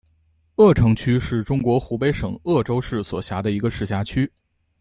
[0.55, 4.27] 鄂城区是中国湖北省鄂州市所辖的一个市辖区。